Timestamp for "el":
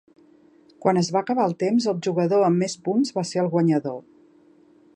1.49-1.53, 1.91-1.99, 3.43-3.51